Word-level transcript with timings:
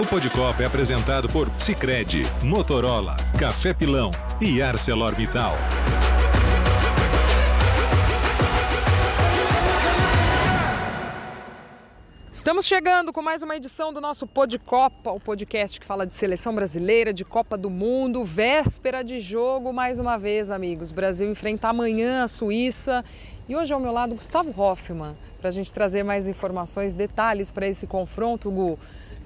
O 0.00 0.06
Podcopa 0.06 0.62
é 0.62 0.66
apresentado 0.66 1.28
por 1.28 1.50
Sicredi, 1.58 2.22
Motorola, 2.42 3.18
Café 3.38 3.74
Pilão 3.74 4.10
e 4.40 4.62
ArcelorMittal. 4.62 5.52
Estamos 12.32 12.64
chegando 12.64 13.12
com 13.12 13.20
mais 13.20 13.42
uma 13.42 13.54
edição 13.54 13.92
do 13.92 14.00
nosso 14.00 14.26
Podcopa, 14.26 15.10
o 15.10 15.20
podcast 15.20 15.78
que 15.78 15.84
fala 15.84 16.06
de 16.06 16.14
seleção 16.14 16.54
brasileira, 16.54 17.12
de 17.12 17.22
Copa 17.22 17.58
do 17.58 17.68
Mundo, 17.68 18.24
véspera 18.24 19.04
de 19.04 19.20
jogo 19.20 19.70
mais 19.70 19.98
uma 19.98 20.16
vez, 20.16 20.50
amigos. 20.50 20.92
Brasil 20.92 21.30
enfrenta 21.30 21.68
amanhã 21.68 22.24
a 22.24 22.28
Suíça 22.28 23.04
e 23.46 23.54
hoje 23.54 23.74
ao 23.74 23.78
meu 23.78 23.92
lado 23.92 24.14
Gustavo 24.14 24.58
Hoffman 24.58 25.14
para 25.38 25.48
a 25.48 25.52
gente 25.52 25.74
trazer 25.74 26.02
mais 26.02 26.26
informações, 26.26 26.94
detalhes 26.94 27.50
para 27.50 27.68
esse 27.68 27.86
confronto, 27.86 28.50
Gu. 28.50 28.78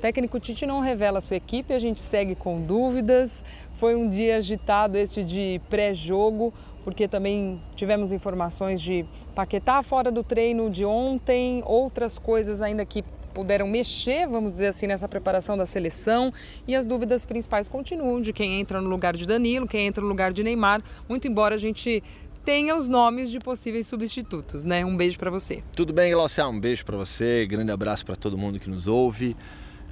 Técnico 0.04 0.38
Tite 0.38 0.66
não 0.66 0.80
revela 0.80 1.18
sua 1.18 1.38
equipe, 1.38 1.72
a 1.72 1.78
gente 1.78 1.98
segue 1.98 2.34
com 2.34 2.60
dúvidas. 2.60 3.42
Foi 3.76 3.94
um 3.94 4.06
dia 4.06 4.36
agitado 4.36 4.98
este 4.98 5.24
de 5.24 5.58
pré-jogo 5.70 6.52
porque 6.84 7.08
também 7.08 7.58
tivemos 7.74 8.12
informações 8.12 8.82
de 8.82 9.06
Paquetá 9.34 9.82
fora 9.82 10.12
do 10.12 10.22
treino 10.22 10.68
de 10.68 10.84
ontem, 10.84 11.62
outras 11.64 12.18
coisas 12.18 12.60
ainda 12.60 12.84
que 12.84 13.02
puderam 13.32 13.66
mexer, 13.66 14.28
vamos 14.28 14.52
dizer 14.52 14.66
assim, 14.66 14.86
nessa 14.86 15.08
preparação 15.08 15.56
da 15.56 15.64
seleção. 15.64 16.30
E 16.68 16.76
as 16.76 16.84
dúvidas 16.84 17.24
principais 17.24 17.66
continuam 17.66 18.20
de 18.20 18.30
quem 18.30 18.60
entra 18.60 18.82
no 18.82 18.90
lugar 18.90 19.16
de 19.16 19.26
Danilo, 19.26 19.66
quem 19.66 19.86
entra 19.86 20.02
no 20.02 20.08
lugar 20.10 20.34
de 20.34 20.42
Neymar, 20.42 20.82
muito 21.08 21.26
embora 21.26 21.54
a 21.54 21.58
gente 21.58 22.02
tenha 22.44 22.76
os 22.76 22.90
nomes 22.90 23.30
de 23.30 23.38
possíveis 23.38 23.86
substitutos, 23.86 24.66
né? 24.66 24.84
Um 24.84 24.94
beijo 24.94 25.18
para 25.18 25.30
você. 25.30 25.62
Tudo 25.74 25.94
bem, 25.94 26.12
Glaucia? 26.12 26.46
Um 26.46 26.60
beijo 26.60 26.84
para 26.84 26.98
você, 26.98 27.46
grande 27.46 27.72
abraço 27.72 28.04
para 28.04 28.16
todo 28.16 28.36
mundo 28.36 28.60
que 28.60 28.68
nos 28.68 28.86
ouve. 28.86 29.34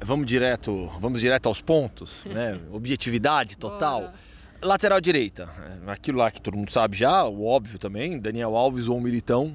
Vamos 0.04 0.26
direto, 0.26 0.90
vamos 0.98 1.20
direto 1.20 1.46
aos 1.46 1.60
pontos, 1.60 2.24
né? 2.26 2.58
Objetividade 2.72 3.56
total. 3.56 4.00
Bora. 4.02 4.32
Lateral 4.64 5.00
direita, 5.00 5.52
é, 5.86 5.90
aquilo 5.90 6.18
lá 6.18 6.30
que 6.30 6.40
todo 6.40 6.56
mundo 6.56 6.70
sabe 6.70 6.96
já, 6.96 7.24
o 7.24 7.44
óbvio 7.44 7.80
também, 7.80 8.16
Daniel 8.16 8.54
Alves 8.56 8.86
ou 8.86 9.00
Militão, 9.00 9.52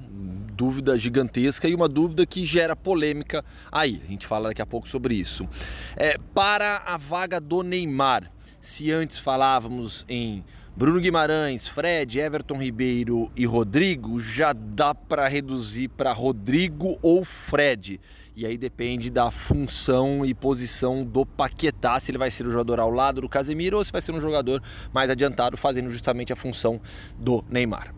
dúvida 0.52 0.98
gigantesca 0.98 1.66
e 1.66 1.74
uma 1.74 1.88
dúvida 1.88 2.26
que 2.26 2.44
gera 2.44 2.76
polêmica 2.76 3.42
aí. 3.72 4.02
A 4.04 4.06
gente 4.06 4.26
fala 4.26 4.50
daqui 4.50 4.60
a 4.60 4.66
pouco 4.66 4.86
sobre 4.86 5.14
isso. 5.14 5.48
É, 5.96 6.18
para 6.34 6.82
a 6.84 6.98
vaga 6.98 7.40
do 7.40 7.62
Neymar, 7.62 8.30
se 8.60 8.92
antes 8.92 9.16
falávamos 9.16 10.04
em 10.10 10.44
Bruno 10.76 11.00
Guimarães, 11.00 11.66
Fred, 11.66 12.20
Everton 12.20 12.58
Ribeiro 12.58 13.32
e 13.34 13.46
Rodrigo, 13.46 14.20
já 14.20 14.52
dá 14.52 14.94
para 14.94 15.26
reduzir 15.26 15.88
para 15.88 16.12
Rodrigo 16.12 16.98
ou 17.00 17.24
Fred. 17.24 17.98
E 18.38 18.46
aí 18.46 18.56
depende 18.56 19.10
da 19.10 19.32
função 19.32 20.24
e 20.24 20.32
posição 20.32 21.04
do 21.04 21.26
Paquetá, 21.26 21.98
se 21.98 22.12
ele 22.12 22.18
vai 22.18 22.30
ser 22.30 22.46
o 22.46 22.50
jogador 22.52 22.78
ao 22.78 22.88
lado 22.88 23.20
do 23.20 23.28
Casemiro 23.28 23.78
ou 23.78 23.84
se 23.84 23.90
vai 23.90 24.00
ser 24.00 24.12
um 24.12 24.20
jogador 24.20 24.62
mais 24.92 25.10
adiantado, 25.10 25.56
fazendo 25.56 25.90
justamente 25.90 26.32
a 26.32 26.36
função 26.36 26.80
do 27.18 27.44
Neymar. 27.50 27.92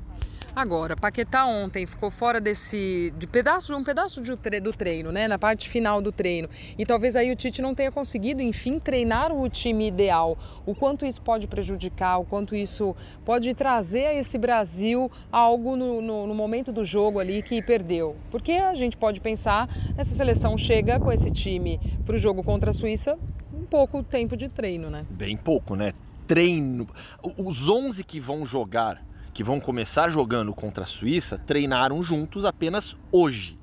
Agora, 0.54 0.96
Paquetá 0.96 1.46
ontem 1.46 1.86
ficou 1.86 2.10
fora 2.10 2.40
desse 2.40 3.12
de 3.16 3.26
pedaço, 3.26 3.74
um 3.74 3.84
pedaço 3.84 4.20
de, 4.20 4.34
do 4.60 4.72
treino, 4.72 5.12
né, 5.12 5.28
na 5.28 5.38
parte 5.38 5.68
final 5.68 6.02
do 6.02 6.10
treino. 6.10 6.48
E 6.76 6.84
talvez 6.84 7.14
aí 7.14 7.30
o 7.30 7.36
Tite 7.36 7.62
não 7.62 7.74
tenha 7.74 7.92
conseguido, 7.92 8.42
enfim, 8.42 8.78
treinar 8.78 9.32
o 9.32 9.48
time 9.48 9.86
ideal. 9.86 10.36
O 10.66 10.74
quanto 10.74 11.06
isso 11.06 11.22
pode 11.22 11.46
prejudicar, 11.46 12.18
o 12.18 12.24
quanto 12.24 12.54
isso 12.54 12.96
pode 13.24 13.54
trazer 13.54 14.06
a 14.06 14.14
esse 14.14 14.36
Brasil 14.38 15.10
algo 15.30 15.76
no, 15.76 16.02
no, 16.02 16.26
no 16.26 16.34
momento 16.34 16.72
do 16.72 16.84
jogo 16.84 17.20
ali 17.20 17.42
que 17.42 17.62
perdeu. 17.62 18.16
Porque 18.30 18.52
a 18.52 18.74
gente 18.74 18.96
pode 18.96 19.20
pensar, 19.20 19.68
essa 19.96 20.14
seleção 20.14 20.58
chega 20.58 20.98
com 20.98 21.12
esse 21.12 21.30
time 21.30 21.80
para 22.04 22.16
o 22.16 22.18
jogo 22.18 22.42
contra 22.42 22.70
a 22.70 22.72
Suíça 22.72 23.16
um 23.54 23.64
pouco 23.64 24.02
tempo 24.02 24.36
de 24.36 24.48
treino, 24.48 24.90
né? 24.90 25.06
Bem 25.10 25.36
pouco, 25.36 25.76
né? 25.76 25.92
Treino. 26.26 26.88
Os 27.36 27.68
11 27.68 28.02
que 28.04 28.18
vão 28.18 28.44
jogar 28.44 29.09
que 29.40 29.44
vão 29.44 29.58
começar 29.58 30.10
jogando 30.10 30.52
contra 30.52 30.84
a 30.84 30.86
Suíça 30.86 31.38
treinaram 31.38 32.02
juntos 32.02 32.44
apenas 32.44 32.94
hoje. 33.10 33.58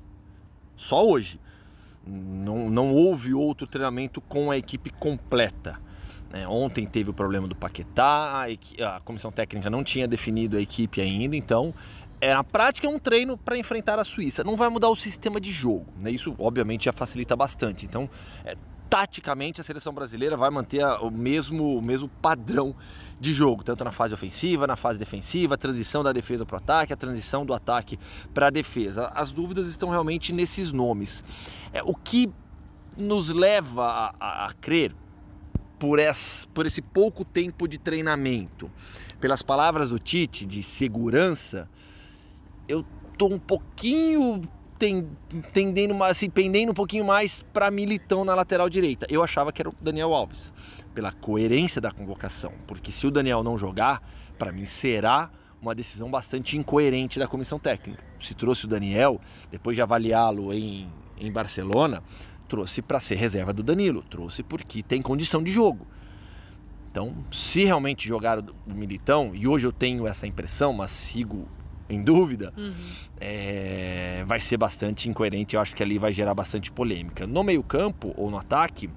Só 0.76 1.06
hoje. 1.06 1.38
Não, 2.04 2.68
não 2.68 2.92
houve 2.92 3.32
outro 3.32 3.64
treinamento 3.64 4.20
com 4.20 4.50
a 4.50 4.58
equipe 4.58 4.90
completa. 4.90 5.80
É, 6.32 6.48
ontem 6.48 6.84
teve 6.84 7.10
o 7.10 7.14
problema 7.14 7.46
do 7.46 7.54
Paquetá, 7.54 8.44
a, 8.80 8.96
a, 8.96 9.00
comissão 9.02 9.30
técnica 9.30 9.70
não 9.70 9.84
tinha 9.84 10.08
definido 10.08 10.56
a 10.56 10.60
equipe 10.60 11.00
ainda, 11.00 11.36
então 11.36 11.72
é, 12.20 12.34
na 12.34 12.42
prática 12.42 12.88
é 12.88 12.90
um 12.90 12.98
treino 12.98 13.36
para 13.38 13.56
enfrentar 13.56 14.00
a 14.00 14.04
Suíça. 14.04 14.42
Não 14.42 14.56
vai 14.56 14.68
mudar 14.68 14.88
o 14.88 14.96
sistema 14.96 15.40
de 15.40 15.52
jogo, 15.52 15.86
né? 16.00 16.10
isso 16.10 16.34
obviamente 16.40 16.86
já 16.86 16.92
facilita 16.92 17.36
bastante. 17.36 17.86
Então, 17.86 18.10
é, 18.44 18.56
taticamente, 18.88 19.60
a 19.60 19.64
seleção 19.64 19.92
brasileira 19.92 20.36
vai 20.36 20.50
manter 20.50 20.84
o, 21.00 21.10
mesmo, 21.10 21.76
o 21.76 21.82
mesmo 21.82 22.08
padrão 22.08 22.74
de 23.20 23.32
jogo, 23.32 23.64
tanto 23.64 23.84
na 23.84 23.92
fase 23.92 24.14
ofensiva, 24.14 24.66
na 24.66 24.76
fase 24.76 24.98
defensiva, 24.98 25.54
a 25.54 25.58
transição 25.58 26.02
da 26.02 26.12
defesa 26.12 26.46
para 26.46 26.54
o 26.54 26.56
ataque, 26.58 26.92
a 26.92 26.96
transição 26.96 27.44
do 27.44 27.52
ataque 27.52 27.98
para 28.32 28.46
a 28.46 28.50
defesa. 28.50 29.10
As 29.14 29.32
dúvidas 29.32 29.66
estão 29.66 29.90
realmente 29.90 30.32
nesses 30.32 30.72
nomes. 30.72 31.24
É, 31.72 31.82
o 31.82 31.94
que 31.94 32.30
nos 32.96 33.28
leva 33.28 33.84
a, 33.84 34.14
a, 34.18 34.46
a 34.46 34.52
crer, 34.54 34.94
por 35.78 35.98
esse, 35.98 36.46
por 36.48 36.66
esse 36.66 36.82
pouco 36.82 37.24
tempo 37.24 37.68
de 37.68 37.78
treinamento, 37.78 38.70
pelas 39.20 39.42
palavras 39.42 39.90
do 39.90 39.98
Tite 39.98 40.44
de 40.44 40.62
segurança, 40.62 41.68
eu 42.66 42.84
tô 43.16 43.26
um 43.26 43.38
pouquinho 43.38 44.42
tendendo, 44.78 46.02
assim, 46.04 46.30
pendendo 46.30 46.70
um 46.70 46.74
pouquinho 46.74 47.04
mais 47.04 47.40
para 47.52 47.70
Militão 47.70 48.24
na 48.24 48.34
lateral 48.34 48.68
direita. 48.68 49.06
Eu 49.10 49.22
achava 49.22 49.52
que 49.52 49.60
era 49.60 49.68
o 49.68 49.74
Daniel 49.80 50.14
Alves 50.14 50.52
pela 50.94 51.12
coerência 51.12 51.80
da 51.80 51.90
convocação, 51.90 52.52
porque 52.66 52.90
se 52.90 53.06
o 53.06 53.10
Daniel 53.10 53.42
não 53.42 53.56
jogar, 53.56 54.02
para 54.38 54.50
mim 54.50 54.66
será 54.66 55.30
uma 55.60 55.74
decisão 55.74 56.10
bastante 56.10 56.56
incoerente 56.56 57.18
da 57.18 57.26
comissão 57.26 57.58
técnica. 57.58 58.02
Se 58.20 58.34
trouxe 58.34 58.64
o 58.64 58.68
Daniel, 58.68 59.20
depois 59.50 59.76
de 59.76 59.82
avaliá-lo 59.82 60.52
em, 60.52 60.90
em 61.18 61.30
Barcelona, 61.30 62.02
trouxe 62.48 62.80
para 62.80 63.00
ser 63.00 63.16
reserva 63.16 63.52
do 63.52 63.62
Danilo, 63.62 64.02
trouxe 64.02 64.42
porque 64.42 64.82
tem 64.82 65.02
condição 65.02 65.42
de 65.42 65.52
jogo. 65.52 65.86
Então, 66.90 67.14
se 67.30 67.64
realmente 67.64 68.08
jogar 68.08 68.38
o 68.38 68.74
Militão, 68.74 69.32
e 69.34 69.46
hoje 69.46 69.66
eu 69.66 69.72
tenho 69.72 70.06
essa 70.06 70.26
impressão, 70.26 70.72
mas 70.72 70.90
sigo 70.90 71.46
em 71.88 72.02
dúvida, 72.02 72.52
uhum. 72.56 72.72
é, 73.20 74.24
vai 74.26 74.40
ser 74.40 74.56
bastante 74.56 75.08
incoerente. 75.08 75.56
Eu 75.56 75.62
acho 75.62 75.74
que 75.74 75.82
ali 75.82 75.98
vai 75.98 76.12
gerar 76.12 76.34
bastante 76.34 76.70
polêmica. 76.70 77.26
No 77.26 77.42
meio-campo 77.42 78.12
ou 78.16 78.30
no 78.30 78.36
ataque, 78.36 78.90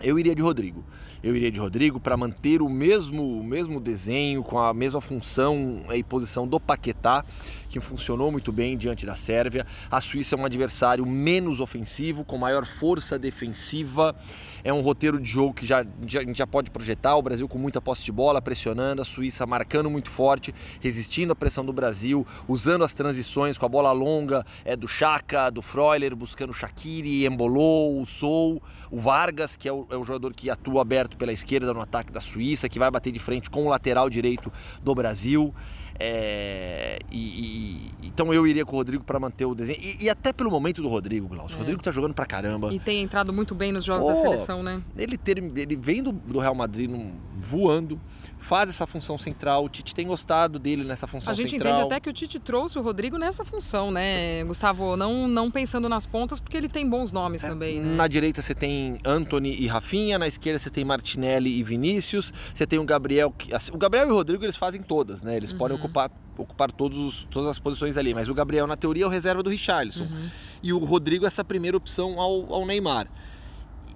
eu 0.00 0.18
iria 0.18 0.34
de 0.34 0.42
Rodrigo. 0.42 0.84
Eu 1.22 1.34
iria 1.34 1.50
de 1.50 1.58
Rodrigo 1.58 1.98
para 1.98 2.16
manter 2.16 2.62
o 2.62 2.68
mesmo, 2.68 3.40
o 3.40 3.42
mesmo 3.42 3.80
desenho, 3.80 4.44
com 4.44 4.58
a 4.58 4.72
mesma 4.72 5.00
função 5.00 5.82
e 5.92 6.04
posição 6.04 6.46
do 6.46 6.60
Paquetá, 6.60 7.24
que 7.68 7.80
funcionou 7.80 8.30
muito 8.30 8.52
bem 8.52 8.76
diante 8.76 9.04
da 9.04 9.16
Sérvia. 9.16 9.66
A 9.90 10.00
Suíça 10.00 10.36
é 10.36 10.38
um 10.38 10.44
adversário 10.44 11.04
menos 11.04 11.58
ofensivo, 11.58 12.24
com 12.24 12.38
maior 12.38 12.64
força 12.64 13.18
defensiva. 13.18 14.14
É 14.62 14.72
um 14.72 14.80
roteiro 14.80 15.18
de 15.18 15.28
jogo 15.28 15.54
que 15.54 15.66
já, 15.66 15.84
já, 16.06 16.20
a 16.20 16.24
gente 16.24 16.38
já 16.38 16.46
pode 16.46 16.70
projetar. 16.70 17.16
O 17.16 17.22
Brasil 17.22 17.48
com 17.48 17.58
muita 17.58 17.80
posse 17.80 18.04
de 18.04 18.12
bola, 18.12 18.40
pressionando, 18.40 19.02
a 19.02 19.04
Suíça 19.04 19.46
marcando 19.46 19.90
muito 19.90 20.10
forte, 20.10 20.54
resistindo 20.80 21.32
à 21.32 21.36
pressão 21.36 21.64
do 21.64 21.72
Brasil, 21.72 22.26
usando 22.46 22.84
as 22.84 22.92
transições 22.94 23.58
com 23.58 23.66
a 23.66 23.68
bola 23.68 23.90
longa 23.90 24.44
é, 24.64 24.76
do 24.76 24.86
Chaka, 24.86 25.50
do 25.50 25.62
Freuler, 25.62 26.14
buscando 26.14 26.50
o 26.50 26.54
Shaqiri, 26.54 27.26
Embolou, 27.26 28.00
o 28.00 28.06
Sou, 28.06 28.62
o 28.90 29.00
Vargas, 29.00 29.56
que 29.56 29.68
é 29.68 29.72
o, 29.72 29.85
é 29.90 29.96
o 29.96 30.04
jogador 30.04 30.32
que 30.34 30.50
atua 30.50 30.82
aberto 30.82 31.16
pela 31.16 31.32
esquerda 31.32 31.72
no 31.72 31.80
ataque 31.80 32.12
da 32.12 32.20
Suíça, 32.20 32.68
que 32.68 32.78
vai 32.78 32.90
bater 32.90 33.12
de 33.12 33.18
frente 33.18 33.50
com 33.50 33.66
o 33.66 33.68
lateral 33.68 34.08
direito 34.10 34.52
do 34.82 34.94
Brasil. 34.94 35.54
É, 35.98 36.98
e, 37.10 37.18
e, 37.18 37.90
então 38.06 38.32
eu 38.32 38.46
iria 38.46 38.64
com 38.66 38.74
o 38.74 38.78
Rodrigo 38.78 39.02
para 39.02 39.18
manter 39.18 39.46
o 39.46 39.54
desenho. 39.54 39.78
E, 39.80 40.04
e, 40.04 40.10
até 40.10 40.32
pelo 40.32 40.50
momento 40.50 40.82
do 40.82 40.88
Rodrigo, 40.88 41.26
Glaucio. 41.26 41.54
É. 41.54 41.56
O 41.56 41.58
Rodrigo 41.60 41.82
tá 41.82 41.90
jogando 41.90 42.12
pra 42.12 42.26
caramba. 42.26 42.72
E 42.72 42.78
tem 42.78 43.02
entrado 43.02 43.32
muito 43.32 43.54
bem 43.54 43.72
nos 43.72 43.84
jogos 43.84 44.04
Pô, 44.04 44.12
da 44.12 44.20
seleção, 44.20 44.62
né? 44.62 44.82
Ele, 44.96 45.16
ter, 45.16 45.38
ele 45.38 45.76
vem 45.76 46.02
do, 46.02 46.12
do 46.12 46.38
Real 46.38 46.54
Madrid 46.54 46.90
num, 46.90 47.12
voando, 47.38 48.00
faz 48.38 48.68
essa 48.68 48.86
função 48.86 49.18
central. 49.18 49.64
O 49.64 49.68
Tite 49.68 49.94
tem 49.94 50.06
gostado 50.06 50.58
dele 50.58 50.84
nessa 50.84 51.06
função 51.06 51.32
central. 51.32 51.32
A 51.32 51.36
gente 51.36 51.50
central. 51.50 51.72
entende 51.72 51.86
até 51.86 52.00
que 52.00 52.08
o 52.08 52.12
Tite 52.12 52.38
trouxe 52.38 52.78
o 52.78 52.82
Rodrigo 52.82 53.18
nessa 53.18 53.44
função, 53.44 53.90
né, 53.90 54.44
Gustavo? 54.44 54.96
Não, 54.96 55.26
não 55.26 55.50
pensando 55.50 55.88
nas 55.88 56.06
pontas, 56.06 56.40
porque 56.40 56.56
ele 56.56 56.68
tem 56.68 56.88
bons 56.88 57.12
nomes 57.12 57.42
é, 57.42 57.48
também. 57.48 57.80
Né? 57.80 57.94
Na 57.94 58.06
direita 58.06 58.42
você 58.42 58.54
tem 58.54 58.98
Anthony 59.04 59.56
e 59.60 59.66
Rafinha, 59.66 60.18
na 60.18 60.26
esquerda 60.28 60.58
você 60.58 60.70
tem 60.70 60.84
Martinelli 60.84 61.58
e 61.58 61.62
Vinícius, 61.62 62.32
você 62.54 62.66
tem 62.66 62.78
o 62.78 62.84
Gabriel. 62.84 63.34
Assim, 63.52 63.72
o 63.72 63.78
Gabriel 63.78 64.08
e 64.08 64.10
o 64.12 64.14
Rodrigo 64.14 64.44
eles 64.44 64.56
fazem 64.56 64.82
todas, 64.82 65.22
né? 65.22 65.36
Eles 65.36 65.52
uhum. 65.52 65.58
podem 65.58 65.76
ocupar 65.76 66.10
ocupar 66.38 66.70
todos, 66.70 67.26
todas 67.30 67.48
as 67.48 67.58
posições 67.58 67.96
ali. 67.96 68.14
Mas 68.14 68.28
o 68.28 68.34
Gabriel, 68.34 68.66
na 68.66 68.76
teoria, 68.76 69.04
é 69.04 69.06
o 69.06 69.10
reserva 69.10 69.42
do 69.42 69.50
Richarlison. 69.50 70.04
Uhum. 70.04 70.28
E 70.62 70.72
o 70.72 70.78
Rodrigo, 70.78 71.26
essa 71.26 71.44
primeira 71.44 71.76
opção 71.76 72.20
ao, 72.20 72.52
ao 72.52 72.66
Neymar. 72.66 73.08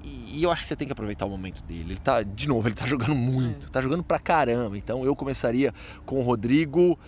E, 0.02 0.42
eu 0.42 0.50
acho 0.50 0.62
que 0.62 0.68
você 0.68 0.76
tem 0.76 0.86
que 0.86 0.92
aproveitar 0.92 1.26
o 1.26 1.30
momento 1.30 1.62
dele. 1.62 1.92
Ele 1.92 2.00
tá, 2.00 2.22
de 2.22 2.48
novo, 2.48 2.66
ele 2.68 2.74
tá 2.74 2.86
jogando 2.86 3.14
muito, 3.14 3.66
é. 3.66 3.68
tá 3.68 3.80
jogando 3.80 4.02
pra 4.02 4.18
caramba. 4.18 4.76
Então 4.76 5.04
eu 5.04 5.14
começaria 5.14 5.74
com 6.04 6.18
o 6.18 6.22
Rodrigo, 6.22 6.98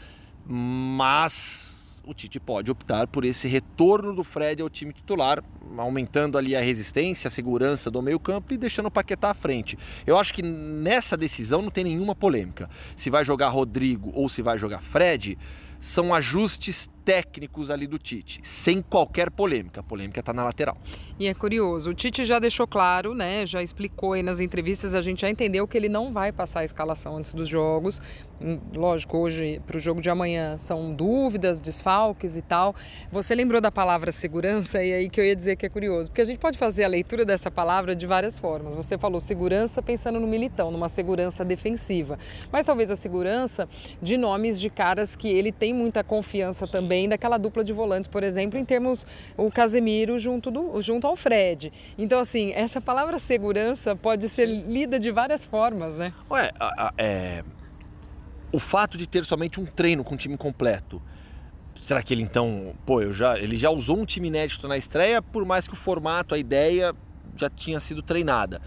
mas 0.46 2.02
o 2.04 2.12
Tite 2.12 2.40
pode 2.40 2.70
optar 2.70 3.06
por 3.06 3.24
esse 3.24 3.46
retorno 3.46 4.14
do 4.14 4.24
Fred 4.24 4.60
ao 4.60 4.68
time 4.68 4.92
titular, 4.92 5.42
aumentando 5.76 6.36
ali 6.36 6.56
a 6.56 6.60
resistência, 6.60 7.28
a 7.28 7.30
segurança 7.30 7.90
do 7.90 8.02
meio-campo 8.02 8.52
e 8.52 8.58
deixando 8.58 8.86
o 8.86 8.90
Paquetá 8.90 9.30
à 9.30 9.34
frente. 9.34 9.78
Eu 10.06 10.18
acho 10.18 10.34
que 10.34 10.42
nessa 10.42 11.16
decisão 11.16 11.62
não 11.62 11.70
tem 11.70 11.84
nenhuma 11.84 12.14
polêmica. 12.14 12.68
Se 12.96 13.08
vai 13.08 13.24
jogar 13.24 13.48
Rodrigo 13.48 14.10
ou 14.14 14.28
se 14.28 14.42
vai 14.42 14.58
jogar 14.58 14.82
Fred, 14.82 15.38
são 15.82 16.14
ajustes 16.14 16.88
técnicos 17.04 17.68
ali 17.68 17.88
do 17.88 17.98
Tite, 17.98 18.40
sem 18.44 18.80
qualquer 18.80 19.28
polêmica. 19.30 19.80
A 19.80 19.82
polêmica 19.82 20.20
está 20.20 20.32
na 20.32 20.44
lateral. 20.44 20.76
E 21.18 21.26
é 21.26 21.34
curioso, 21.34 21.90
o 21.90 21.94
Tite 21.94 22.24
já 22.24 22.38
deixou 22.38 22.66
claro, 22.66 23.14
né? 23.14 23.44
Já 23.44 23.60
explicou 23.60 24.12
aí 24.12 24.22
nas 24.22 24.38
entrevistas, 24.38 24.94
a 24.94 25.00
gente 25.00 25.22
já 25.22 25.28
entendeu 25.28 25.66
que 25.66 25.76
ele 25.76 25.88
não 25.88 26.12
vai 26.12 26.30
passar 26.30 26.60
a 26.60 26.64
escalação 26.64 27.16
antes 27.16 27.34
dos 27.34 27.48
jogos. 27.48 28.00
Hum, 28.40 28.58
lógico, 28.74 29.18
hoje 29.18 29.60
para 29.66 29.76
o 29.76 29.80
jogo 29.80 30.00
de 30.00 30.10
amanhã 30.10 30.56
são 30.56 30.92
dúvidas, 30.92 31.60
desfalques 31.60 32.36
e 32.36 32.42
tal. 32.42 32.74
Você 33.10 33.34
lembrou 33.34 33.60
da 33.60 33.70
palavra 33.70 34.12
segurança 34.12 34.82
e 34.82 34.92
aí 34.92 35.10
que 35.10 35.20
eu 35.20 35.24
ia 35.24 35.34
dizer 35.34 35.56
que 35.56 35.66
é 35.66 35.68
curioso, 35.68 36.10
porque 36.10 36.22
a 36.22 36.24
gente 36.24 36.38
pode 36.38 36.56
fazer 36.56 36.84
a 36.84 36.88
leitura 36.88 37.24
dessa 37.24 37.50
palavra 37.50 37.96
de 37.96 38.06
várias 38.06 38.38
formas. 38.38 38.74
Você 38.74 38.96
falou 38.96 39.20
segurança 39.20 39.82
pensando 39.82 40.20
no 40.20 40.26
militão, 40.26 40.70
numa 40.70 40.88
segurança 40.88 41.44
defensiva, 41.44 42.18
mas 42.50 42.66
talvez 42.66 42.90
a 42.90 42.96
segurança 42.96 43.68
de 44.00 44.16
nomes 44.16 44.60
de 44.60 44.70
caras 44.70 45.16
que 45.16 45.28
ele 45.28 45.50
tem 45.50 45.71
muita 45.72 46.04
confiança 46.04 46.66
também 46.66 47.08
daquela 47.08 47.38
dupla 47.38 47.64
de 47.64 47.72
volantes, 47.72 48.08
por 48.08 48.22
exemplo, 48.22 48.58
em 48.58 48.64
termos 48.64 49.06
o 49.36 49.50
Casemiro 49.50 50.18
junto, 50.18 50.50
do, 50.50 50.80
junto 50.80 51.06
ao 51.06 51.16
Fred. 51.16 51.72
Então, 51.96 52.18
assim, 52.20 52.52
essa 52.54 52.80
palavra 52.80 53.18
segurança 53.18 53.96
pode 53.96 54.28
ser 54.28 54.46
lida 54.46 54.98
de 54.98 55.10
várias 55.10 55.44
formas, 55.44 55.94
né? 55.94 56.12
Ué, 56.30 56.50
é, 56.98 57.44
o 58.52 58.58
fato 58.58 58.98
de 58.98 59.06
ter 59.06 59.24
somente 59.24 59.60
um 59.60 59.64
treino 59.64 60.04
com 60.04 60.14
o 60.14 60.18
time 60.18 60.36
completo. 60.36 61.00
Será 61.80 62.02
que 62.02 62.14
ele 62.14 62.22
então, 62.22 62.72
pô, 62.86 63.10
já, 63.10 63.38
ele 63.38 63.56
já 63.56 63.70
usou 63.70 63.98
um 63.98 64.04
time 64.04 64.28
inédito 64.28 64.68
na 64.68 64.76
estreia, 64.76 65.20
por 65.20 65.44
mais 65.44 65.66
que 65.66 65.72
o 65.72 65.76
formato, 65.76 66.34
a 66.34 66.38
ideia 66.38 66.94
já 67.36 67.50
tinha 67.50 67.80
sido 67.80 68.02
treinada 68.02 68.60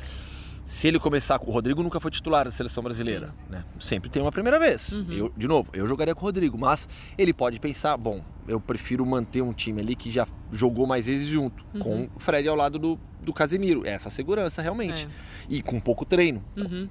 se 0.65 0.87
ele 0.87 0.99
começar 0.99 1.37
com 1.37 1.49
o 1.49 1.53
Rodrigo 1.53 1.83
nunca 1.83 1.99
foi 1.99 2.09
titular 2.09 2.45
da 2.45 2.51
seleção 2.51 2.81
brasileira, 2.81 3.33
né? 3.49 3.63
Sempre 3.79 4.09
tem 4.09 4.21
uma 4.21 4.31
primeira 4.31 4.59
vez. 4.59 4.91
Uhum. 4.93 5.11
Eu, 5.11 5.33
de 5.37 5.47
novo, 5.47 5.69
eu 5.73 5.85
jogaria 5.85 6.15
com 6.15 6.21
o 6.21 6.25
Rodrigo, 6.25 6.57
mas 6.57 6.89
ele 7.17 7.33
pode 7.33 7.59
pensar, 7.59 7.95
bom, 7.97 8.23
eu 8.47 8.59
prefiro 8.59 9.05
manter 9.05 9.41
um 9.41 9.53
time 9.53 9.81
ali 9.81 9.95
que 9.95 10.11
já 10.11 10.27
jogou 10.51 10.87
mais 10.87 11.05
vezes 11.05 11.27
junto, 11.27 11.63
uhum. 11.73 11.79
com 11.79 12.09
o 12.15 12.19
Fred 12.19 12.47
ao 12.47 12.55
lado 12.55 12.79
do, 12.79 12.99
do 13.21 13.31
Casemiro. 13.31 13.85
Essa 13.85 14.09
segurança 14.09 14.61
realmente. 14.61 15.05
É. 15.05 15.09
E 15.49 15.61
com 15.61 15.79
pouco 15.79 16.03
treino. 16.03 16.43
Uhum. 16.57 16.89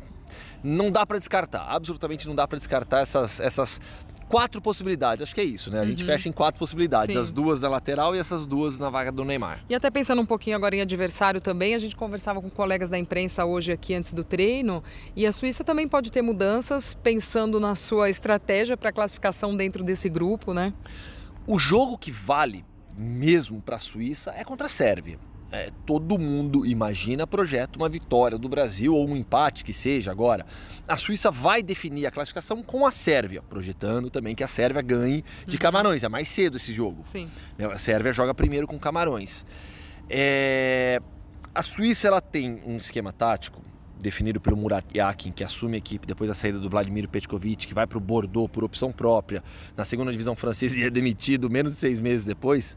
Não 0.62 0.90
dá 0.90 1.04
para 1.04 1.18
descartar, 1.18 1.66
absolutamente 1.68 2.26
não 2.26 2.34
dá 2.34 2.48
para 2.48 2.56
descartar 2.56 3.00
essas, 3.00 3.38
essas 3.40 3.80
quatro 4.28 4.60
possibilidades. 4.60 5.22
Acho 5.22 5.34
que 5.34 5.40
é 5.40 5.44
isso, 5.44 5.70
né? 5.70 5.80
A 5.80 5.84
gente 5.84 6.02
uhum. 6.02 6.06
fecha 6.06 6.28
em 6.28 6.32
quatro 6.32 6.58
possibilidades. 6.58 7.14
Sim. 7.14 7.20
As 7.20 7.30
duas 7.30 7.60
na 7.60 7.68
lateral 7.68 8.14
e 8.14 8.18
essas 8.18 8.46
duas 8.46 8.78
na 8.78 8.90
vaga 8.90 9.12
do 9.12 9.24
Neymar. 9.24 9.64
E 9.68 9.74
até 9.74 9.90
pensando 9.90 10.20
um 10.22 10.26
pouquinho 10.26 10.56
agora 10.56 10.74
em 10.74 10.80
adversário 10.80 11.40
também, 11.40 11.74
a 11.74 11.78
gente 11.78 11.96
conversava 11.96 12.40
com 12.40 12.50
colegas 12.50 12.90
da 12.90 12.98
imprensa 12.98 13.44
hoje 13.44 13.72
aqui 13.72 13.94
antes 13.94 14.14
do 14.14 14.24
treino. 14.24 14.82
E 15.14 15.26
a 15.26 15.32
Suíça 15.32 15.62
também 15.64 15.88
pode 15.88 16.10
ter 16.10 16.22
mudanças 16.22 16.94
pensando 16.94 17.60
na 17.60 17.74
sua 17.74 18.08
estratégia 18.08 18.76
para 18.76 18.92
classificação 18.92 19.56
dentro 19.56 19.84
desse 19.84 20.08
grupo, 20.08 20.52
né? 20.52 20.72
O 21.46 21.58
jogo 21.58 21.98
que 21.98 22.10
vale 22.10 22.64
mesmo 22.96 23.60
para 23.60 23.76
a 23.76 23.78
Suíça 23.78 24.32
é 24.36 24.44
contra 24.44 24.66
a 24.66 24.68
Sérvia 24.68 25.18
é, 25.54 25.70
todo 25.86 26.18
mundo 26.18 26.66
imagina, 26.66 27.28
projeta 27.28 27.78
uma 27.78 27.88
vitória 27.88 28.36
do 28.36 28.48
Brasil 28.48 28.92
ou 28.92 29.08
um 29.08 29.16
empate 29.16 29.64
que 29.64 29.72
seja 29.72 30.10
agora. 30.10 30.44
A 30.88 30.96
Suíça 30.96 31.30
vai 31.30 31.62
definir 31.62 32.06
a 32.06 32.10
classificação 32.10 32.60
com 32.60 32.84
a 32.84 32.90
Sérvia, 32.90 33.40
projetando 33.40 34.10
também 34.10 34.34
que 34.34 34.42
a 34.42 34.48
Sérvia 34.48 34.82
ganhe 34.82 35.24
de 35.46 35.54
uhum. 35.54 35.60
Camarões. 35.60 36.02
É 36.02 36.08
mais 36.08 36.28
cedo 36.28 36.56
esse 36.56 36.72
jogo. 36.72 37.02
Sim. 37.04 37.30
Né, 37.56 37.66
a 37.66 37.78
Sérvia 37.78 38.12
joga 38.12 38.34
primeiro 38.34 38.66
com 38.66 38.76
Camarões. 38.80 39.46
É... 40.10 41.00
A 41.54 41.62
Suíça 41.62 42.08
ela 42.08 42.20
tem 42.20 42.60
um 42.66 42.76
esquema 42.76 43.12
tático 43.12 43.62
definido 43.96 44.40
pelo 44.40 44.56
Murat 44.56 44.84
Yakin, 44.92 45.30
que 45.30 45.44
assume 45.44 45.76
a 45.76 45.78
equipe 45.78 46.04
depois 46.04 46.26
da 46.26 46.34
saída 46.34 46.58
do 46.58 46.68
Vladimir 46.68 47.08
Petkovic, 47.08 47.68
que 47.68 47.74
vai 47.74 47.86
para 47.86 47.96
o 47.96 48.00
Bordeaux 48.00 48.50
por 48.50 48.64
opção 48.64 48.90
própria, 48.90 49.40
na 49.76 49.84
segunda 49.84 50.10
divisão 50.10 50.34
francesa 50.34 50.76
e 50.76 50.82
é 50.82 50.90
demitido 50.90 51.48
menos 51.48 51.74
de 51.74 51.78
seis 51.78 52.00
meses 52.00 52.26
depois. 52.26 52.76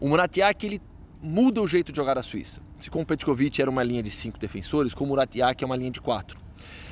O 0.00 0.08
Murat 0.08 0.34
Yakin 0.34 0.66
ele 0.66 0.80
muda 1.22 1.60
o 1.60 1.66
jeito 1.66 1.92
de 1.92 1.96
jogar 1.96 2.16
a 2.18 2.22
Suíça. 2.22 2.60
Se 2.78 2.90
com 2.90 3.02
o 3.02 3.06
Petkovic 3.06 3.60
era 3.60 3.70
uma 3.70 3.82
linha 3.82 4.02
de 4.02 4.10
cinco 4.10 4.38
defensores, 4.38 4.94
com 4.94 5.04
o 5.04 5.16
é 5.20 5.64
uma 5.64 5.76
linha 5.76 5.90
de 5.90 6.00
quatro. 6.00 6.38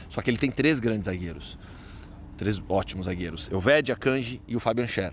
Só 0.08 0.20
que 0.20 0.30
ele 0.30 0.38
tem 0.38 0.50
três 0.50 0.80
grandes 0.80 1.06
zagueiros. 1.06 1.58
Três 2.36 2.62
ótimos 2.68 3.06
zagueiros. 3.06 3.50
Elved, 3.50 3.92
Akanji 3.92 4.42
e 4.46 4.56
o 4.56 4.60
Fabian 4.60 4.86
Scher. 4.86 5.12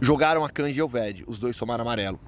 Jogaram 0.00 0.44
Akanji 0.44 0.78
e 0.78 0.80
Elved, 0.80 1.24
os 1.26 1.38
dois 1.38 1.56
somaram 1.56 1.82
amarelo. 1.82 2.20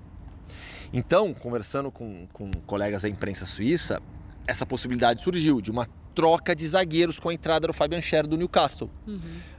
Então, 0.92 1.34
conversando 1.34 1.90
com, 1.90 2.26
com 2.32 2.50
colegas 2.66 3.02
da 3.02 3.08
imprensa 3.08 3.44
suíça, 3.44 4.00
essa 4.46 4.64
possibilidade 4.64 5.22
surgiu 5.22 5.60
de 5.60 5.70
uma 5.70 5.86
troca 6.14 6.54
de 6.54 6.66
zagueiros 6.66 7.20
com 7.20 7.28
a 7.28 7.34
entrada 7.34 7.66
do 7.66 7.74
Fabian 7.74 8.00
Scher 8.00 8.26
do 8.26 8.36
Newcastle. 8.36 8.90
Uhum 9.06 9.57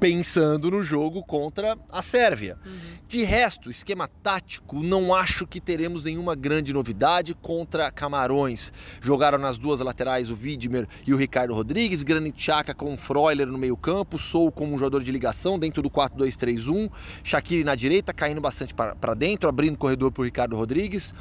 pensando 0.00 0.70
no 0.70 0.82
jogo 0.82 1.22
contra 1.22 1.76
a 1.90 2.00
Sérvia. 2.00 2.56
Uhum. 2.64 2.72
De 3.06 3.22
resto, 3.22 3.70
esquema 3.70 4.08
tático, 4.08 4.82
não 4.82 5.14
acho 5.14 5.46
que 5.46 5.60
teremos 5.60 6.04
nenhuma 6.04 6.34
grande 6.34 6.72
novidade 6.72 7.34
contra 7.34 7.90
Camarões. 7.90 8.72
Jogaram 9.02 9.36
nas 9.36 9.58
duas 9.58 9.80
laterais 9.80 10.30
o 10.30 10.34
Widmer 10.34 10.88
e 11.06 11.12
o 11.12 11.16
Ricardo 11.16 11.52
Rodrigues, 11.52 12.02
Granit 12.02 12.40
Xhaka 12.42 12.72
com 12.72 12.94
o 12.94 12.96
Freuler 12.96 13.46
no 13.46 13.58
meio-campo, 13.58 14.18
Sou 14.18 14.50
como 14.50 14.74
um 14.74 14.78
jogador 14.78 15.02
de 15.02 15.12
ligação 15.12 15.58
dentro 15.58 15.82
do 15.82 15.90
4-2-3-1, 15.90 16.90
Shaqiri 17.22 17.62
na 17.62 17.74
direita, 17.74 18.14
caindo 18.14 18.40
bastante 18.40 18.72
para 18.72 19.14
dentro, 19.14 19.48
abrindo 19.48 19.76
corredor 19.76 20.10
para 20.10 20.22
o 20.22 20.24
Ricardo 20.24 20.56
Rodrigues 20.56 21.12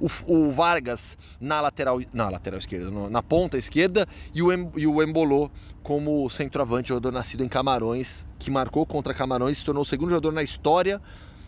o, 0.00 0.08
o 0.26 0.52
Vargas 0.52 1.16
na 1.40 1.60
lateral, 1.60 2.00
na 2.12 2.28
lateral 2.28 2.58
esquerda, 2.58 2.90
no, 2.90 3.08
na 3.10 3.22
ponta 3.22 3.56
esquerda, 3.56 4.06
e 4.34 4.42
o, 4.42 4.52
e 4.76 4.86
o 4.86 5.02
Embolô 5.02 5.50
como 5.82 6.28
centroavante, 6.28 6.88
jogador 6.88 7.12
nascido 7.12 7.44
em 7.44 7.48
Camarões, 7.48 8.25
que 8.38 8.50
marcou 8.50 8.84
contra 8.86 9.14
Camarões 9.14 9.56
e 9.56 9.60
se 9.60 9.64
tornou 9.64 9.82
o 9.82 9.86
segundo 9.86 10.10
jogador 10.10 10.32
na 10.32 10.42
história 10.42 11.00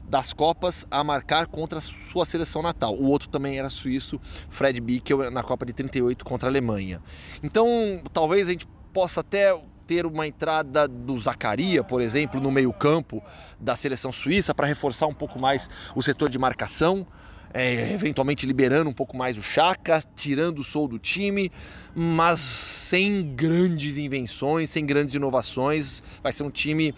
das 0.09 0.33
Copas 0.33 0.87
a 0.91 1.05
marcar 1.05 1.47
contra 1.47 1.79
a 1.79 1.83
sua 1.83 2.25
seleção 2.25 2.63
natal. 2.63 2.95
O 2.95 3.05
outro 3.05 3.29
também 3.29 3.59
era 3.59 3.69
suíço, 3.69 4.21
Fred 4.49 4.81
Bickel, 4.81 5.31
na 5.31 5.43
Copa 5.43 5.67
de 5.67 5.73
38 5.73 6.25
contra 6.25 6.49
a 6.49 6.51
Alemanha. 6.51 7.03
Então, 7.43 7.69
talvez 8.13 8.49
a 8.49 8.53
gente 8.53 8.67
possa 8.93 9.21
até 9.21 9.55
ter 9.87 10.05
uma 10.05 10.27
entrada 10.27 10.87
do 10.87 11.17
Zacaria, 11.17 11.83
por 11.83 12.01
exemplo, 12.01 12.41
no 12.41 12.51
meio-campo 12.51 13.23
da 13.59 13.75
seleção 13.75 14.13
suíça 14.13 14.55
para 14.55 14.67
reforçar 14.67 15.07
um 15.07 15.15
pouco 15.15 15.39
mais 15.39 15.69
o 15.95 16.03
setor 16.03 16.29
de 16.29 16.39
marcação 16.39 17.07
é, 17.53 17.93
eventualmente 17.93 18.47
liberando 18.47 18.91
um 18.91 18.93
pouco 18.93 19.17
mais 19.17 19.37
o 19.39 19.43
Chaka, 19.43 20.03
tirando 20.15 20.59
o 20.59 20.65
sol 20.65 20.87
do 20.87 20.99
time, 20.99 21.51
mas 21.95 22.39
sem 22.41 23.35
grandes 23.35 23.97
invenções, 23.97 24.71
sem 24.71 24.85
grandes 24.85 25.15
inovações. 25.15 26.03
Vai 26.23 26.33
ser 26.33 26.43
um 26.43 26.51
time 26.51 26.95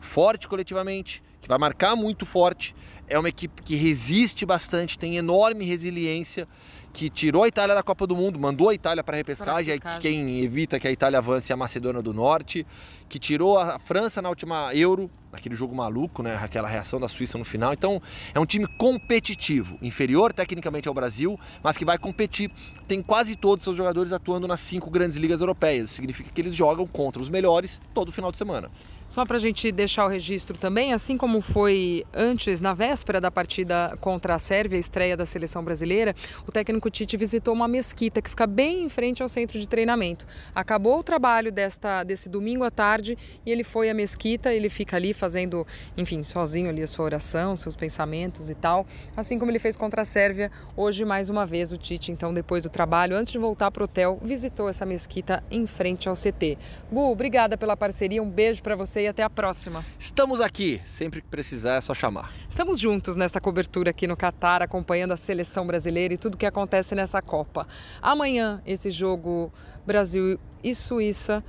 forte 0.00 0.48
coletivamente, 0.48 1.22
que 1.40 1.48
vai 1.48 1.58
marcar 1.58 1.94
muito 1.94 2.24
forte. 2.26 2.74
É 3.06 3.18
uma 3.18 3.28
equipe 3.28 3.62
que 3.62 3.76
resiste 3.76 4.46
bastante, 4.46 4.98
tem 4.98 5.16
enorme 5.16 5.64
resiliência, 5.64 6.48
que 6.92 7.08
tirou 7.08 7.42
a 7.42 7.48
Itália 7.48 7.74
da 7.74 7.82
Copa 7.82 8.06
do 8.06 8.14
Mundo, 8.14 8.38
mandou 8.38 8.68
a 8.68 8.74
Itália 8.74 9.02
para 9.02 9.16
a 9.16 9.18
repescagem, 9.18 9.74
repescagem, 9.74 10.00
quem 10.00 10.40
evita 10.40 10.78
que 10.78 10.86
a 10.86 10.92
Itália 10.92 11.18
avance 11.18 11.50
é 11.50 11.54
a 11.54 11.56
Macedônia 11.56 12.02
do 12.02 12.12
Norte, 12.12 12.66
que 13.08 13.18
tirou 13.18 13.58
a 13.58 13.78
França 13.78 14.20
na 14.20 14.28
última 14.28 14.74
Euro, 14.74 15.10
aquele 15.32 15.54
jogo 15.54 15.74
maluco, 15.74 16.22
né? 16.22 16.36
Aquela 16.36 16.68
reação 16.68 17.00
da 17.00 17.08
Suíça 17.08 17.38
no 17.38 17.44
final. 17.44 17.72
Então, 17.72 18.00
é 18.34 18.38
um 18.38 18.46
time 18.46 18.66
competitivo, 18.66 19.78
inferior 19.80 20.32
tecnicamente 20.32 20.88
ao 20.88 20.94
Brasil, 20.94 21.38
mas 21.62 21.76
que 21.76 21.84
vai 21.84 21.98
competir. 21.98 22.50
Tem 22.86 23.02
quase 23.02 23.34
todos 23.34 23.62
os 23.62 23.64
seus 23.64 23.76
jogadores 23.76 24.12
atuando 24.12 24.46
nas 24.46 24.60
cinco 24.60 24.90
grandes 24.90 25.16
ligas 25.16 25.40
europeias. 25.40 25.84
Isso 25.84 25.94
significa 25.94 26.30
que 26.30 26.40
eles 26.40 26.54
jogam 26.54 26.86
contra 26.86 27.22
os 27.22 27.28
melhores 27.28 27.80
todo 27.94 28.12
final 28.12 28.30
de 28.30 28.38
semana. 28.38 28.70
Só 29.08 29.26
para 29.26 29.36
a 29.36 29.40
gente 29.40 29.70
deixar 29.70 30.06
o 30.06 30.08
registro 30.08 30.56
também, 30.56 30.94
assim 30.94 31.18
como 31.18 31.42
foi 31.42 32.02
antes, 32.14 32.62
na 32.62 32.72
véspera 32.72 33.20
da 33.20 33.30
partida 33.30 33.94
contra 34.00 34.34
a 34.34 34.38
Sérvia, 34.38 34.78
a 34.78 34.80
estreia 34.80 35.14
da 35.14 35.26
seleção 35.26 35.62
brasileira, 35.62 36.14
o 36.46 36.50
técnico 36.50 36.88
Tite 36.88 37.16
visitou 37.18 37.52
uma 37.52 37.68
mesquita 37.68 38.22
que 38.22 38.30
fica 38.30 38.46
bem 38.46 38.84
em 38.84 38.88
frente 38.88 39.22
ao 39.22 39.28
centro 39.28 39.58
de 39.58 39.68
treinamento. 39.68 40.26
Acabou 40.54 40.98
o 40.98 41.02
trabalho 41.02 41.52
desta, 41.52 42.02
desse 42.04 42.28
domingo 42.28 42.64
à 42.64 42.70
tarde 42.70 43.18
e 43.44 43.50
ele 43.50 43.64
foi 43.64 43.90
à 43.90 43.94
mesquita, 43.94 44.52
ele 44.52 44.70
fica 44.70 44.96
ali 44.96 45.12
fazendo, 45.22 45.64
enfim, 45.96 46.20
sozinho 46.24 46.68
ali 46.68 46.82
a 46.82 46.86
sua 46.88 47.04
oração, 47.04 47.54
seus 47.54 47.76
pensamentos 47.76 48.50
e 48.50 48.56
tal, 48.56 48.84
assim 49.16 49.38
como 49.38 49.52
ele 49.52 49.60
fez 49.60 49.76
contra 49.76 50.02
a 50.02 50.04
Sérvia. 50.04 50.50
Hoje, 50.76 51.04
mais 51.04 51.30
uma 51.30 51.46
vez, 51.46 51.70
o 51.70 51.76
Tite, 51.76 52.10
então, 52.10 52.34
depois 52.34 52.64
do 52.64 52.68
trabalho, 52.68 53.16
antes 53.16 53.32
de 53.32 53.38
voltar 53.38 53.70
para 53.70 53.82
o 53.82 53.84
hotel, 53.84 54.18
visitou 54.20 54.68
essa 54.68 54.84
mesquita 54.84 55.40
em 55.48 55.64
frente 55.64 56.08
ao 56.08 56.16
CT. 56.16 56.58
Bu, 56.90 57.08
obrigada 57.12 57.56
pela 57.56 57.76
parceria, 57.76 58.20
um 58.20 58.28
beijo 58.28 58.60
para 58.64 58.74
você 58.74 59.02
e 59.02 59.06
até 59.06 59.22
a 59.22 59.30
próxima. 59.30 59.86
Estamos 59.96 60.40
aqui, 60.40 60.80
sempre 60.84 61.22
que 61.22 61.28
precisar 61.28 61.76
é 61.76 61.80
só 61.80 61.94
chamar. 61.94 62.32
Estamos 62.48 62.80
juntos 62.80 63.14
nessa 63.14 63.40
cobertura 63.40 63.90
aqui 63.90 64.08
no 64.08 64.16
Catar, 64.16 64.60
acompanhando 64.60 65.12
a 65.12 65.16
seleção 65.16 65.64
brasileira 65.64 66.14
e 66.14 66.18
tudo 66.18 66.36
que 66.36 66.46
acontece 66.46 66.96
nessa 66.96 67.22
Copa. 67.22 67.68
Amanhã, 68.02 68.60
esse 68.66 68.90
jogo 68.90 69.52
Brasil 69.86 70.36
e 70.64 70.74
Suíça 70.74 71.44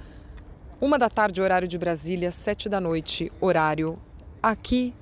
uma 0.84 1.00
da 1.00 1.10
tarde, 1.10 1.42
horário 1.42 1.66
de 1.66 1.78
Brasília, 1.78 2.30
sete 2.30 2.68
da 2.68 2.82
noite, 2.82 3.32
horário 3.40 3.98
aqui 4.42 4.94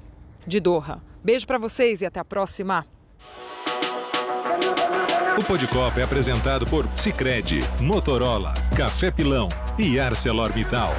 de 0.46 0.60
Doha. 0.60 1.02
Beijo 1.24 1.48
para 1.48 1.58
vocês 1.58 2.04
e 2.04 2.06
até 2.06 2.20
a 2.20 2.26
próxima. 2.26 2.86
O 5.36 5.44
Podcopa 5.44 6.00
é 6.00 6.04
apresentado 6.04 6.68
por 6.68 6.88
Sicredi, 6.96 7.62
Motorola, 7.80 8.54
Café 8.78 9.10
Pilão 9.10 9.50
e 9.80 10.00
ArcelorMittal. 10.00 10.92